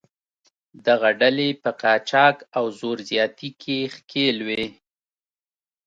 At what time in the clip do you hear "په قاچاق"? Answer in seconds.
1.63-2.37